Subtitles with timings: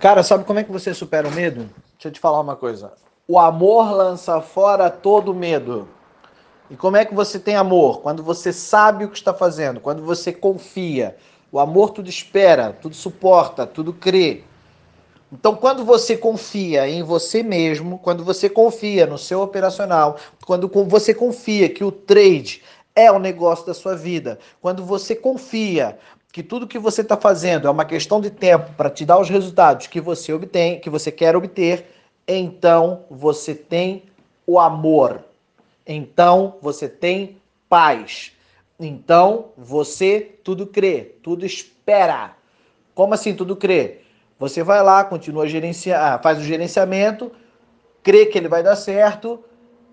[0.00, 1.70] Cara, sabe como é que você supera o medo?
[1.94, 2.92] Deixa eu te falar uma coisa.
[3.26, 5.88] O amor lança fora todo medo.
[6.70, 8.02] E como é que você tem amor?
[8.02, 11.16] Quando você sabe o que está fazendo, quando você confia.
[11.50, 14.44] O amor tudo espera, tudo suporta, tudo crê.
[15.32, 21.14] Então, quando você confia em você mesmo, quando você confia no seu operacional, quando você
[21.14, 22.62] confia que o trade
[22.94, 25.98] é o negócio da sua vida, quando você confia
[26.36, 29.30] que tudo que você está fazendo é uma questão de tempo para te dar os
[29.30, 31.86] resultados que você obtém, que você quer obter,
[32.28, 34.02] então você tem
[34.46, 35.24] o amor.
[35.86, 38.32] Então você tem paz.
[38.78, 42.36] Então você tudo crê, tudo espera.
[42.94, 44.02] Como assim tudo crê?
[44.38, 47.32] Você vai lá, continua gerenciar, ah, faz o gerenciamento,
[48.02, 49.42] crê que ele vai dar certo,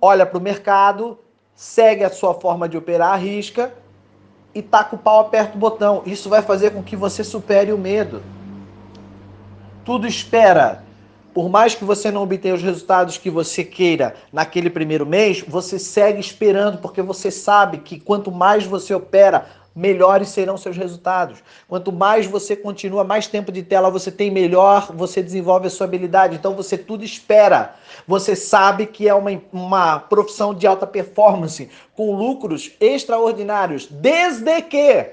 [0.02, 1.18] olha para o mercado,
[1.56, 3.74] segue a sua forma de operar a risca
[4.54, 6.04] e taca o pau, aperta o botão.
[6.06, 8.22] Isso vai fazer com que você supere o medo.
[9.84, 10.84] Tudo espera.
[11.34, 15.80] Por mais que você não obtenha os resultados que você queira naquele primeiro mês, você
[15.80, 21.40] segue esperando, porque você sabe que quanto mais você opera, melhores serão seus resultados.
[21.68, 25.86] Quanto mais você continua, mais tempo de tela você tem, melhor você desenvolve a sua
[25.86, 26.36] habilidade.
[26.36, 27.76] Então você tudo espera.
[28.08, 35.08] Você sabe que é uma, uma profissão de alta performance, com lucros extraordinários, desde que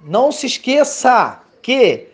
[0.00, 2.08] não se esqueça que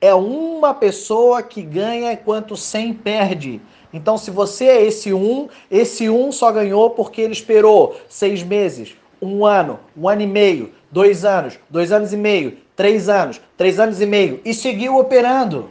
[0.00, 3.60] é uma pessoa que ganha enquanto 100 perde.
[3.92, 8.94] Então, se você é esse um, esse um só ganhou porque ele esperou seis meses,
[9.20, 13.78] um ano, um ano e meio, dois anos, dois anos e meio, três anos, três
[13.78, 15.70] anos e meio e seguiu operando.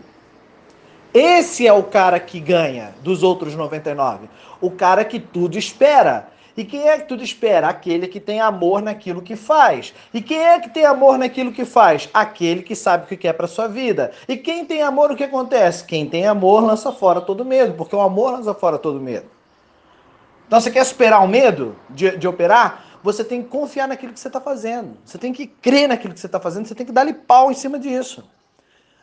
[1.14, 4.30] Esse é o cara que ganha dos outros 99.
[4.62, 6.28] O cara que tudo espera.
[6.56, 7.68] E quem é que tudo espera?
[7.68, 9.94] Aquele que tem amor naquilo que faz.
[10.12, 12.10] E quem é que tem amor naquilo que faz?
[12.14, 14.12] Aquele que sabe o que quer para sua vida.
[14.28, 15.86] E quem tem amor, o que acontece?
[15.86, 19.28] Quem tem amor lança fora todo medo, porque o amor lança fora todo medo.
[20.48, 22.86] Então você quer superar o medo de, de operar?
[23.04, 24.98] Você tem que confiar naquilo que você está fazendo.
[25.06, 26.68] Você tem que crer naquilo que você está fazendo.
[26.68, 28.24] Você tem que dar-lhe pau em cima disso.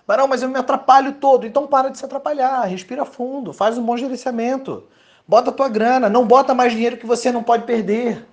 [0.07, 1.47] Mas não, mas eu me atrapalho todo.
[1.47, 2.65] Então para de se atrapalhar.
[2.65, 3.53] Respira fundo.
[3.53, 4.85] Faz um bom gerenciamento.
[5.27, 6.09] Bota a tua grana.
[6.09, 8.27] Não bota mais dinheiro que você não pode perder.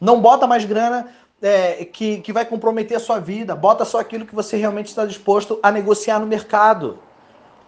[0.00, 1.08] Não bota mais grana
[1.40, 3.54] é, que, que vai comprometer a sua vida.
[3.54, 6.98] Bota só aquilo que você realmente está disposto a negociar no mercado.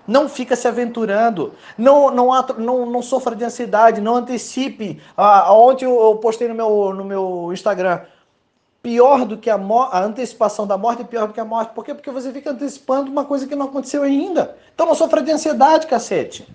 [0.07, 1.55] Não fica se aventurando.
[1.77, 4.01] Não, não, não, não sofra de ansiedade.
[4.01, 5.03] Não antecipe.
[5.17, 8.01] Ah, ontem eu postei no meu, no meu Instagram.
[8.83, 11.75] Pior do que a, a antecipação da morte é pior do que a morte.
[11.75, 11.93] Por quê?
[11.93, 14.57] Porque você fica antecipando uma coisa que não aconteceu ainda.
[14.75, 16.47] Então não sofra de ansiedade, cacete.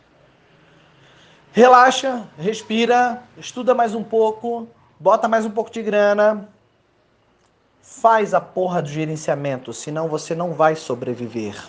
[1.54, 6.48] Relaxa, respira, estuda mais um pouco, bota mais um pouco de grana,
[7.82, 11.62] faz a porra do gerenciamento, senão você não vai sobreviver.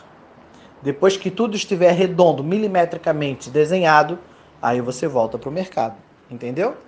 [0.82, 4.18] Depois que tudo estiver redondo, milimetricamente desenhado,
[4.60, 5.94] aí você volta para o mercado.
[6.30, 6.76] Entendeu?